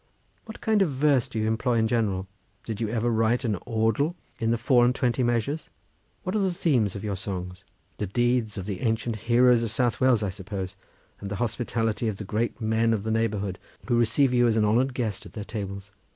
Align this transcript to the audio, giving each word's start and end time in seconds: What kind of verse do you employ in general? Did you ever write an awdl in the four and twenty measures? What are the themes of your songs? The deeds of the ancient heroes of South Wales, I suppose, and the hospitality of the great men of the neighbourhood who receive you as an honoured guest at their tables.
What 0.45 0.61
kind 0.61 0.81
of 0.81 0.89
verse 0.89 1.27
do 1.27 1.37
you 1.37 1.47
employ 1.47 1.77
in 1.77 1.87
general? 1.87 2.27
Did 2.65 2.81
you 2.81 2.89
ever 2.89 3.11
write 3.11 3.45
an 3.45 3.57
awdl 3.67 4.15
in 4.39 4.49
the 4.49 4.57
four 4.57 4.83
and 4.83 4.95
twenty 4.95 5.21
measures? 5.21 5.69
What 6.23 6.35
are 6.35 6.39
the 6.41 6.51
themes 6.51 6.95
of 6.95 7.03
your 7.03 7.15
songs? 7.15 7.63
The 7.99 8.07
deeds 8.07 8.57
of 8.57 8.65
the 8.65 8.81
ancient 8.81 9.15
heroes 9.15 9.61
of 9.61 9.69
South 9.69 10.01
Wales, 10.01 10.23
I 10.23 10.29
suppose, 10.29 10.75
and 11.19 11.29
the 11.29 11.35
hospitality 11.35 12.07
of 12.07 12.17
the 12.17 12.23
great 12.23 12.59
men 12.59 12.93
of 12.93 13.03
the 13.03 13.11
neighbourhood 13.11 13.59
who 13.85 13.99
receive 13.99 14.33
you 14.33 14.47
as 14.47 14.57
an 14.57 14.65
honoured 14.65 14.95
guest 14.95 15.27
at 15.27 15.33
their 15.33 15.43
tables. 15.45 15.91